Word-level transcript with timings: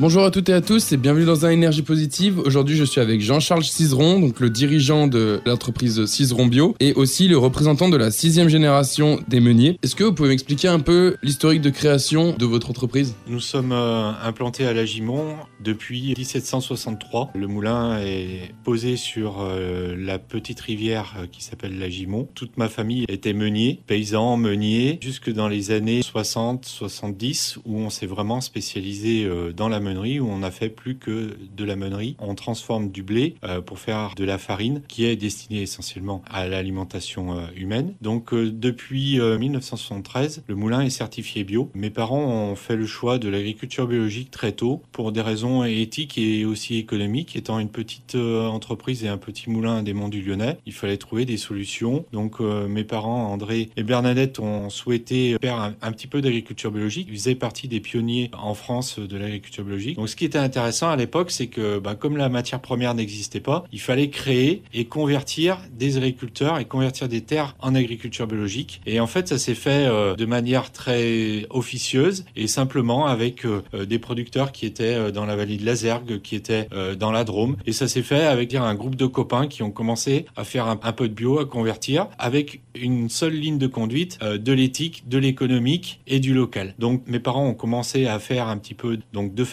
Bonjour 0.00 0.24
à 0.24 0.32
toutes 0.32 0.48
et 0.48 0.52
à 0.52 0.60
tous 0.60 0.90
et 0.90 0.96
bienvenue 0.96 1.24
dans 1.24 1.46
un 1.46 1.50
Énergie 1.50 1.82
Positive. 1.82 2.40
Aujourd'hui, 2.40 2.76
je 2.76 2.82
suis 2.82 3.00
avec 3.00 3.20
Jean-Charles 3.20 3.62
Cizeron, 3.62 4.18
donc 4.18 4.40
le 4.40 4.50
dirigeant 4.50 5.06
de 5.06 5.40
l'entreprise 5.46 6.04
Cizeron 6.06 6.46
Bio 6.46 6.74
et 6.80 6.94
aussi 6.94 7.28
le 7.28 7.38
représentant 7.38 7.88
de 7.88 7.96
la 7.96 8.10
sixième 8.10 8.48
génération 8.48 9.20
des 9.28 9.38
meuniers. 9.38 9.78
Est-ce 9.84 9.94
que 9.94 10.02
vous 10.02 10.12
pouvez 10.12 10.30
m'expliquer 10.30 10.66
un 10.66 10.80
peu 10.80 11.16
l'historique 11.22 11.60
de 11.60 11.70
création 11.70 12.34
de 12.36 12.44
votre 12.44 12.70
entreprise? 12.70 13.14
Nous 13.28 13.38
sommes 13.38 13.70
euh, 13.70 14.10
implantés 14.20 14.66
à 14.66 14.72
la 14.72 14.84
Gimont 14.84 15.36
depuis 15.60 16.12
1763. 16.18 17.30
Le 17.36 17.46
moulin 17.46 18.00
est 18.00 18.52
posé 18.64 18.96
sur 18.96 19.42
euh, 19.42 19.94
la 19.96 20.18
petite 20.18 20.60
rivière 20.60 21.14
euh, 21.20 21.26
qui 21.30 21.44
s'appelle 21.44 21.78
la 21.78 21.88
Gimont. 21.88 22.28
Toute 22.34 22.56
ma 22.56 22.68
famille 22.68 23.04
était 23.08 23.32
meunier, 23.32 23.80
paysan, 23.86 24.38
meunier, 24.38 24.98
jusque 25.00 25.32
dans 25.32 25.46
les 25.46 25.70
années 25.70 26.00
60-70 26.00 27.58
où 27.64 27.78
on 27.78 27.90
s'est 27.90 28.06
vraiment 28.06 28.40
spécialisé 28.40 29.30
dans 29.56 29.68
la 29.68 29.83
où 29.84 30.28
on 30.28 30.38
n'a 30.38 30.50
fait 30.50 30.68
plus 30.68 30.96
que 30.96 31.36
de 31.56 31.64
la 31.64 31.76
meunerie. 31.76 32.16
On 32.18 32.34
transforme 32.34 32.90
du 32.90 33.02
blé 33.02 33.34
euh, 33.44 33.60
pour 33.60 33.78
faire 33.78 34.14
de 34.16 34.24
la 34.24 34.38
farine 34.38 34.82
qui 34.88 35.04
est 35.04 35.16
destinée 35.16 35.62
essentiellement 35.62 36.22
à 36.30 36.48
l'alimentation 36.48 37.38
euh, 37.38 37.46
humaine. 37.56 37.94
Donc 38.00 38.32
euh, 38.32 38.50
depuis 38.50 39.20
1973, 39.20 40.44
le 40.46 40.54
moulin 40.54 40.80
est 40.80 40.90
certifié 40.90 41.44
bio. 41.44 41.70
Mes 41.74 41.90
parents 41.90 42.24
ont 42.24 42.56
fait 42.56 42.76
le 42.76 42.86
choix 42.86 43.18
de 43.18 43.28
l'agriculture 43.28 43.86
biologique 43.86 44.30
très 44.30 44.52
tôt 44.52 44.82
pour 44.92 45.12
des 45.12 45.20
raisons 45.20 45.64
éthiques 45.64 46.18
et 46.18 46.44
aussi 46.44 46.78
économiques. 46.78 47.36
Étant 47.36 47.58
une 47.58 47.68
petite 47.68 48.14
entreprise 48.14 49.04
et 49.04 49.08
un 49.08 49.18
petit 49.18 49.50
moulin 49.50 49.82
des 49.82 49.92
Monts 49.92 50.08
du 50.08 50.22
Lyonnais, 50.22 50.58
il 50.66 50.72
fallait 50.72 50.96
trouver 50.96 51.24
des 51.24 51.36
solutions. 51.36 52.04
Donc 52.12 52.40
mes 52.40 52.84
parents, 52.84 53.32
André 53.32 53.70
et 53.76 53.82
Bernadette, 53.82 54.38
ont 54.38 54.70
souhaité 54.70 55.36
faire 55.40 55.58
un, 55.58 55.74
un 55.82 55.92
petit 55.92 56.06
peu 56.06 56.20
d'agriculture 56.20 56.70
biologique. 56.70 57.08
Ils 57.10 57.16
faisaient 57.16 57.34
partie 57.34 57.68
des 57.68 57.80
pionniers 57.80 58.30
en 58.32 58.54
France 58.54 58.98
de 58.98 59.16
l'agriculture 59.16 59.64
biologique 59.64 59.73
donc 59.96 60.08
ce 60.08 60.16
qui 60.16 60.24
était 60.24 60.38
intéressant 60.38 60.90
à 60.90 60.96
l'époque, 60.96 61.30
c'est 61.30 61.46
que 61.46 61.78
bah, 61.78 61.94
comme 61.94 62.16
la 62.16 62.28
matière 62.28 62.60
première 62.60 62.94
n'existait 62.94 63.40
pas, 63.40 63.64
il 63.72 63.80
fallait 63.80 64.10
créer 64.10 64.62
et 64.72 64.86
convertir 64.86 65.58
des 65.76 65.96
agriculteurs 65.96 66.58
et 66.58 66.64
convertir 66.64 67.08
des 67.08 67.20
terres 67.20 67.56
en 67.60 67.74
agriculture 67.74 68.26
biologique. 68.26 68.80
Et 68.86 69.00
en 69.00 69.06
fait, 69.06 69.28
ça 69.28 69.38
s'est 69.38 69.54
fait 69.54 69.86
euh, 69.86 70.14
de 70.14 70.24
manière 70.24 70.72
très 70.72 71.46
officieuse 71.50 72.24
et 72.36 72.46
simplement 72.46 73.06
avec 73.06 73.44
euh, 73.44 73.62
euh, 73.74 73.84
des 73.84 73.98
producteurs 73.98 74.52
qui 74.52 74.66
étaient 74.66 75.12
dans 75.12 75.26
la 75.26 75.36
vallée 75.36 75.56
de 75.56 75.66
la 75.66 75.74
Zergue, 75.74 76.20
qui 76.22 76.36
étaient 76.36 76.68
dans 76.98 77.10
la 77.10 77.24
Drôme. 77.24 77.56
Et 77.66 77.72
ça 77.72 77.88
s'est 77.88 78.02
fait 78.02 78.24
avec 78.24 78.54
un 78.54 78.74
groupe 78.74 78.96
de 78.96 79.06
copains 79.06 79.46
qui 79.46 79.62
ont 79.62 79.70
commencé 79.70 80.26
à 80.36 80.44
faire 80.44 80.66
un, 80.66 80.76
peu 80.76 81.08
de 81.08 81.14
bio, 81.14 81.38
à 81.38 81.44
convertir, 81.44 82.08
avec 82.18 82.60
une 82.74 83.08
seule 83.08 83.34
ligne 83.34 83.58
de 83.58 83.66
conduite 83.66 84.18
de 84.20 84.52
l'éthique, 84.52 85.04
de 85.08 85.18
l'économique 85.18 86.00
et 86.06 86.20
du 86.20 86.34
local. 86.34 86.74
Donc 86.78 87.02
mes 87.06 87.18
parents 87.18 87.46
ont 87.46 87.54
commencé 87.54 88.06
à 88.06 88.18
faire 88.18 88.48
un 88.48 88.56
petit 88.56 88.74
peu 88.74 88.98
donc 89.12 89.34
de 89.34 89.44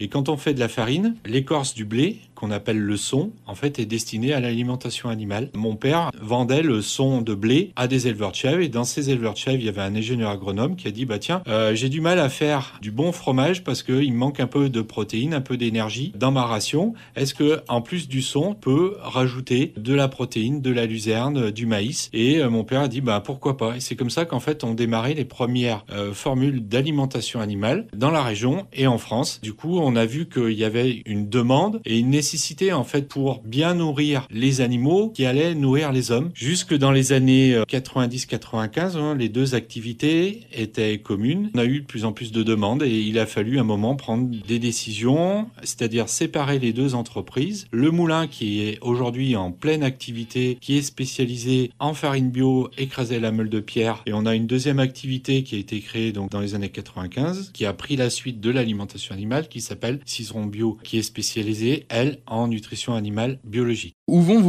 Et 0.00 0.08
quand 0.08 0.28
on 0.28 0.36
fait 0.36 0.54
de 0.54 0.60
la 0.60 0.68
farine, 0.68 1.16
l'écorce 1.24 1.74
du 1.74 1.84
blé, 1.84 2.18
qu'on 2.34 2.50
appelle 2.50 2.78
le 2.78 2.96
son, 2.96 3.30
en 3.46 3.54
fait, 3.54 3.78
est 3.78 3.86
destinée 3.86 4.32
à 4.32 4.40
l'alimentation 4.40 5.08
animale. 5.08 5.50
Mon 5.54 5.74
père 5.74 6.10
vendait 6.20 6.62
le 6.62 6.82
son 6.82 7.22
de 7.22 7.34
blé 7.34 7.72
à 7.76 7.88
des 7.88 8.08
éleveurs 8.08 8.30
de 8.30 8.36
chèvres. 8.36 8.60
Et 8.60 8.68
dans 8.68 8.84
ces 8.84 9.10
éleveurs 9.10 9.32
de 9.32 9.38
chèvres, 9.38 9.58
il 9.58 9.64
y 9.64 9.68
avait 9.68 9.80
un 9.80 9.96
ingénieur 9.96 10.30
agronome 10.30 10.76
qui 10.76 10.86
a 10.86 10.90
dit, 10.90 11.06
bah 11.06 11.18
tiens, 11.18 11.42
euh, 11.48 11.74
j'ai 11.74 11.88
du 11.88 12.00
mal 12.00 12.18
à 12.18 12.28
faire 12.28 12.78
du 12.82 12.90
bon 12.90 13.10
fromage 13.10 13.64
parce 13.64 13.82
qu'il 13.82 14.12
me 14.12 14.18
manque 14.18 14.38
un 14.38 14.46
peu 14.46 14.68
de 14.68 14.82
protéines, 14.82 15.34
un 15.34 15.40
peu 15.40 15.56
d'énergie 15.56 16.12
dans 16.14 16.30
ma 16.30 16.44
ration. 16.44 16.92
Est-ce 17.16 17.34
que, 17.34 17.60
en 17.68 17.80
plus 17.80 18.06
du 18.06 18.22
son, 18.22 18.48
on 18.50 18.54
peut 18.54 18.96
rajouter 19.00 19.72
de 19.76 19.94
la 19.94 20.08
protéine, 20.08 20.60
de 20.60 20.70
la 20.70 20.86
luzerne, 20.86 21.50
du 21.50 21.66
maïs? 21.66 22.10
Et 22.12 22.38
euh, 22.38 22.50
mon 22.50 22.64
père 22.64 22.82
a 22.82 22.88
dit, 22.88 23.00
bah 23.00 23.22
pourquoi 23.24 23.56
pas? 23.56 23.76
Et 23.76 23.80
c'est 23.80 23.96
comme 23.96 24.10
ça 24.10 24.26
qu'en 24.26 24.40
fait, 24.40 24.62
on 24.62 24.74
démarré 24.74 25.14
les 25.14 25.24
premières 25.24 25.84
euh, 25.90 26.12
formules 26.12 26.68
d'alimentation 26.68 27.40
animale 27.40 27.86
dans 27.96 28.10
la 28.10 28.22
région 28.22 28.66
et 28.74 28.86
en 28.86 28.98
France. 28.98 29.40
On 29.64 29.96
a 29.96 30.06
vu 30.06 30.28
qu'il 30.28 30.52
y 30.52 30.64
avait 30.64 31.02
une 31.06 31.28
demande 31.28 31.80
et 31.84 31.98
une 31.98 32.10
nécessité 32.10 32.72
en 32.72 32.84
fait 32.84 33.08
pour 33.08 33.42
bien 33.44 33.74
nourrir 33.74 34.26
les 34.30 34.60
animaux 34.60 35.10
qui 35.10 35.26
allaient 35.26 35.54
nourrir 35.54 35.92
les 35.92 36.10
hommes. 36.10 36.30
Jusque 36.34 36.74
dans 36.74 36.92
les 36.92 37.12
années 37.12 37.56
90-95, 37.68 38.96
euh, 38.96 39.00
hein, 39.00 39.14
les 39.14 39.28
deux 39.28 39.54
activités 39.54 40.42
étaient 40.52 40.98
communes. 40.98 41.50
On 41.54 41.58
a 41.58 41.64
eu 41.64 41.80
de 41.80 41.86
plus 41.86 42.04
en 42.04 42.12
plus 42.12 42.32
de 42.32 42.42
demandes 42.42 42.82
et 42.82 43.00
il 43.00 43.18
a 43.18 43.26
fallu 43.26 43.58
un 43.58 43.64
moment 43.64 43.96
prendre 43.96 44.28
des 44.46 44.58
décisions, 44.58 45.48
c'est-à-dire 45.62 46.08
séparer 46.08 46.58
les 46.58 46.72
deux 46.72 46.94
entreprises. 46.94 47.66
Le 47.70 47.90
moulin 47.90 48.26
qui 48.26 48.62
est 48.62 48.78
aujourd'hui 48.80 49.36
en 49.36 49.52
pleine 49.52 49.82
activité, 49.82 50.58
qui 50.60 50.78
est 50.78 50.82
spécialisé 50.82 51.70
en 51.78 51.94
farine 51.94 52.30
bio, 52.30 52.70
écrasée 52.78 53.16
à 53.16 53.20
la 53.20 53.32
meule 53.32 53.50
de 53.50 53.60
pierre, 53.60 54.02
et 54.06 54.12
on 54.12 54.26
a 54.26 54.34
une 54.34 54.46
deuxième 54.46 54.78
activité 54.78 55.42
qui 55.42 55.56
a 55.56 55.58
été 55.58 55.80
créée 55.80 56.12
donc 56.12 56.30
dans 56.30 56.40
les 56.40 56.54
années 56.54 56.68
95, 56.68 57.50
qui 57.52 57.66
a 57.66 57.72
pris 57.72 57.96
la 57.96 58.10
suite 58.10 58.40
de 58.40 58.50
l'alimentation 58.50 59.14
animale, 59.14 59.45
qui 59.48 59.60
s'appelle 59.60 60.00
Ciseron 60.04 60.46
Bio, 60.46 60.78
qui 60.82 60.98
est 60.98 61.02
spécialisée, 61.02 61.86
elle, 61.88 62.22
en 62.26 62.48
nutrition 62.48 62.94
animale 62.94 63.40
biologique. 63.44 63.95
Où 64.08 64.20
vont 64.20 64.40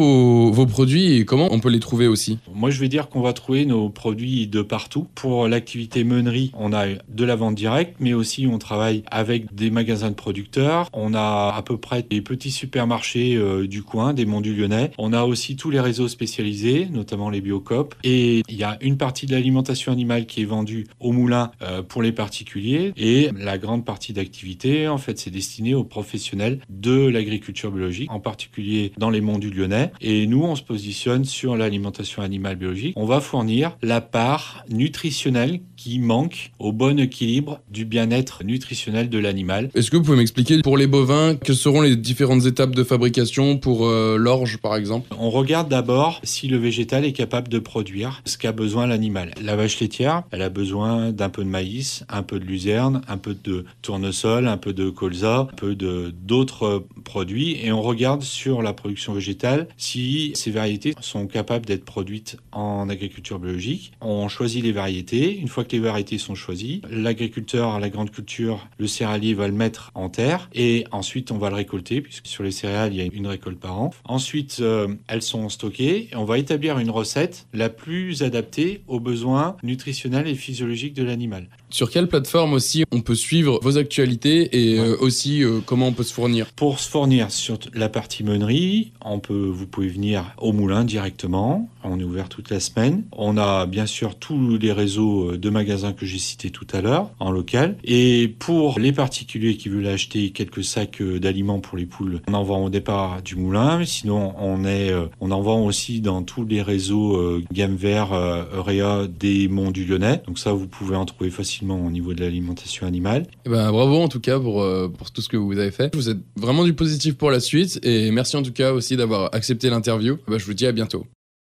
vos, 0.52 0.68
produits 0.68 1.14
et 1.14 1.26
comment 1.26 1.48
on 1.50 1.60
peut 1.60 1.72
les 1.72 1.80
trouver 1.80 2.06
aussi? 2.06 2.38
Moi, 2.54 2.70
je 2.70 2.80
vais 2.80 2.90
dire 2.90 3.10
qu'on 3.10 3.22
va 3.22 3.34
trouver 3.34 3.66
nos 3.66 3.90
produits 3.90 4.46
de 4.46 4.62
partout. 4.62 5.08
Pour 5.16 5.48
l'activité 5.48 6.04
meunerie, 6.04 6.52
on 6.54 6.74
a 6.74 6.86
de 6.86 7.26
la 7.26 7.36
vente 7.36 7.56
directe, 7.56 7.96
mais 8.00 8.14
aussi 8.14 8.46
on 8.46 8.60
travaille 8.60 9.02
avec 9.10 9.56
des 9.56 9.72
magasins 9.72 10.12
de 10.12 10.16
producteurs. 10.16 10.90
On 10.94 11.16
a 11.16 11.56
à 11.56 11.64
peu 11.64 11.78
près 11.78 12.04
des 12.04 12.22
petits 12.22 12.52
supermarchés 12.52 13.36
euh, 13.36 13.66
du 13.66 13.82
coin, 13.82 14.14
des 14.14 14.26
monts 14.28 14.42
du 14.42 14.54
Lyonnais. 14.54 14.92
On 15.00 15.12
a 15.12 15.24
aussi 15.24 15.56
tous 15.56 15.72
les 15.72 15.80
réseaux 15.80 16.08
spécialisés, 16.08 16.88
notamment 16.92 17.32
les 17.32 17.42
Biocop. 17.42 17.96
Et 18.04 18.44
il 18.48 18.58
y 18.58 18.64
a 18.64 18.78
une 18.82 18.98
partie 18.98 19.26
de 19.26 19.32
l'alimentation 19.32 19.92
animale 19.92 20.28
qui 20.28 20.44
est 20.44 20.46
vendue 20.46 20.86
au 21.00 21.12
moulin 21.12 21.50
euh, 21.64 21.82
pour 21.82 22.04
les 22.04 22.12
particuliers. 22.12 22.94
Et 22.96 23.32
la 23.36 23.58
grande 23.58 23.86
partie 23.86 24.14
d'activité, 24.14 24.88
en 24.88 25.00
fait, 25.00 25.18
c'est 25.18 25.32
destiné 25.32 25.74
aux 25.74 25.84
professionnels 25.84 26.60
de 26.70 27.08
l'agriculture 27.08 27.72
biologique, 27.72 28.12
en 28.12 28.20
particulier 28.20 28.92
dans 29.00 29.10
les 29.10 29.22
monts 29.22 29.40
du 29.40 29.47
Lyonnais. 29.50 29.92
Et 30.02 30.28
nous, 30.28 30.44
on 30.44 30.56
se 30.56 30.64
positionne 30.64 31.26
sur 31.26 31.58
l'alimentation 31.58 32.22
animale 32.22 32.56
biologique. 32.56 32.94
On 32.96 33.06
va 33.06 33.22
fournir 33.22 33.78
la 33.82 34.02
part 34.02 34.64
nutritionnelle 34.70 35.60
qui 35.76 36.00
manque 36.00 36.52
au 36.60 36.72
bon 36.72 37.00
équilibre 37.00 37.60
du 37.72 37.86
bien-être 37.86 38.44
nutritionnel 38.44 39.10
de 39.10 39.20
l'animal. 39.20 39.70
Est-ce 39.76 39.92
que 39.92 39.98
vous 39.98 40.04
pouvez 40.04 40.18
m'expliquer 40.18 40.62
pour 40.62 40.78
les 40.78 40.88
bovins, 40.88 41.36
quelles 41.36 41.56
seront 41.56 41.82
les 41.82 41.96
différentes 41.96 42.46
étapes 42.46 42.76
de 42.76 42.84
fabrication 42.84 43.58
pour 43.58 43.88
euh, 43.88 44.18
l'orge 44.18 44.58
par 44.58 44.76
exemple? 44.76 45.08
On 45.20 45.30
regarde 45.30 45.70
d'abord 45.70 46.20
si 46.24 46.48
le 46.48 46.58
végétal 46.58 47.06
est 47.06 47.14
capable 47.14 47.48
de 47.48 47.60
produire 47.60 48.22
ce 48.26 48.38
qu'a 48.38 48.52
besoin 48.52 48.88
l'animal. 48.88 49.32
La 49.42 49.56
vache 49.56 49.80
laitière, 49.80 50.24
elle 50.32 50.42
a 50.42 50.50
besoin 50.50 51.12
d'un 51.12 51.30
peu 51.30 51.44
de 51.44 51.50
maïs, 51.50 52.04
un 52.10 52.24
peu 52.24 52.40
de 52.40 52.46
luzerne, 52.46 53.02
un 53.08 53.18
peu 53.18 53.36
de 53.36 53.66
tournesol, 53.82 54.48
un 54.48 54.58
peu 54.58 54.74
de 54.74 54.90
colza, 54.90 55.48
un 55.52 55.56
peu 55.56 55.76
de 55.76 56.14
d'autres 56.24 56.86
produits 57.04 57.58
et 57.64 57.72
on 57.72 57.82
regarde 57.82 58.22
sur 58.22 58.62
la 58.62 58.74
production 58.74 59.14
végétale 59.14 59.37
si 59.78 60.32
ces 60.36 60.52
variétés 60.52 60.94
sont 61.02 61.28
capables 61.28 61.66
d'être 61.66 61.86
produites 61.86 62.38
en 62.52 62.90
agriculture 62.90 63.40
biologique. 63.40 63.94
On 64.02 64.28
choisit 64.28 64.64
les 64.64 64.72
variétés. 64.72 65.38
Une 65.38 65.48
fois 65.48 65.64
que 65.64 65.72
les 65.72 65.80
variétés 65.80 66.18
sont 66.18 66.36
choisies, 66.36 66.82
l'agriculteur, 66.90 67.80
la 67.80 67.90
grande 67.90 68.12
culture, 68.12 68.68
le 68.78 68.88
céréalier 68.88 69.34
va 69.34 69.48
le 69.48 69.54
mettre 69.54 69.92
en 69.96 70.10
terre 70.10 70.50
et 70.54 70.86
ensuite 70.92 71.32
on 71.32 71.38
va 71.38 71.50
le 71.50 71.56
récolter 71.56 72.02
puisque 72.02 72.28
sur 72.28 72.44
les 72.44 72.52
céréales 72.52 72.94
il 72.94 72.98
y 72.98 73.02
a 73.02 73.10
une 73.12 73.28
récolte 73.28 73.60
par 73.60 73.80
an. 73.80 73.92
Ensuite 74.06 74.58
euh, 74.60 74.88
elles 75.08 75.22
sont 75.22 75.50
stockées 75.50 76.10
et 76.12 76.16
on 76.16 76.26
va 76.26 76.38
établir 76.38 76.80
une 76.80 76.90
recette 76.90 77.48
la 77.54 77.70
plus 77.70 78.24
adaptée 78.24 78.82
aux 78.88 79.00
besoins 79.00 79.58
nutritionnels 79.64 80.28
et 80.28 80.36
physiologiques 80.36 80.94
de 80.94 81.04
l'animal. 81.04 81.48
Sur 81.70 81.90
quelle 81.92 82.08
plateforme 82.08 82.54
aussi 82.54 82.86
on 82.92 83.02
peut 83.02 83.14
suivre 83.14 83.60
vos 83.62 83.78
actualités 83.78 84.58
et 84.58 84.80
euh, 84.80 84.96
aussi 85.02 85.44
euh, 85.44 85.60
comment 85.66 85.88
on 85.88 85.92
peut 85.92 86.04
se 86.04 86.14
fournir? 86.14 86.48
Pour 86.56 86.80
se 86.80 86.90
fournir 86.90 87.30
sur 87.30 87.60
la 87.74 87.90
partie 87.90 88.24
meunerie, 88.24 88.94
on 89.04 89.20
peut, 89.20 89.52
vous 89.52 89.68
pouvez 89.68 89.90
venir 89.90 90.34
au 90.38 90.54
moulin 90.54 90.86
directement. 90.86 91.70
On 91.84 92.00
est 92.00 92.06
ouvert 92.06 92.30
toute 92.30 92.50
la 92.52 92.62
semaine. 92.62 93.04
On 93.12 93.38
a 93.38 93.66
bien 93.66 93.86
sûr 93.86 94.16
tous 94.16 94.58
les 94.58 94.72
réseaux 94.72 95.32
euh, 95.32 95.38
de 95.38 95.50
magasins 95.50 95.92
que 95.92 96.06
j'ai 96.06 96.20
cités 96.20 96.52
tout 96.52 96.68
à 96.72 96.80
l'heure 96.80 97.12
en 97.20 97.32
local. 97.32 97.76
Et 97.84 98.34
pour 98.40 98.80
les 98.80 98.94
particuliers 98.94 99.58
qui 99.58 99.68
veulent 99.68 99.88
acheter 99.88 100.30
quelques 100.30 100.64
sacs 100.64 101.02
d'aliments 101.02 101.60
pour 101.60 101.78
les 101.78 101.86
poules, 101.86 102.22
on 102.30 102.34
en 102.34 102.44
vend 102.44 102.64
au 102.64 102.70
départ 102.70 103.22
du 103.22 103.36
moulin. 103.36 103.80
Mais 103.80 103.86
sinon, 103.86 104.34
on 104.40 104.64
est, 104.64 104.94
on 105.20 105.32
en 105.32 105.42
vend 105.42 105.66
aussi 105.66 106.00
dans 106.00 106.24
tous 106.24 106.46
les 106.46 106.62
réseaux 106.62 107.42
gamme 107.52 107.76
vert, 107.76 108.14
Eurea 108.14 109.08
des 109.08 109.48
Monts 109.48 109.72
du 109.72 109.86
Lyonnais. 109.86 110.22
Donc 110.28 110.40
ça, 110.40 110.54
vous 110.54 110.68
pouvez 110.68 110.96
en 110.96 111.06
trouver 111.06 111.30
facilement 111.30 111.57
au 111.64 111.90
niveau 111.90 112.14
de 112.14 112.22
l'alimentation 112.22 112.88
animale. 112.88 113.28
Eh 113.46 113.50
ben, 113.50 113.72
bravo 113.72 113.98
en 113.98 114.08
tout 114.08 114.20
cas 114.20 114.40
pour, 114.40 114.62
euh, 114.62 114.88
pour 114.88 115.12
tout 115.12 115.22
ce 115.22 115.30
que 115.30 115.38
vous 115.38 115.58
avez 115.58 115.72
fait. 115.72 115.96
Vous 115.96 116.10
êtes 116.10 116.20
vraiment 116.36 116.64
du 116.64 116.74
positif 116.74 117.18
pour 117.18 117.32
la 117.32 117.40
suite 117.40 117.80
et 117.84 118.12
merci 118.12 118.38
en 118.38 118.44
tout 118.44 118.54
cas 118.54 118.74
aussi 118.74 118.98
d'avoir 118.98 119.34
accepté 119.34 119.70
l'interview. 119.70 120.18
Bah, 120.28 120.38
je 120.38 120.46
vous 120.46 120.54
dis 120.54 120.66
à 120.66 120.72
bientôt. 120.72 121.06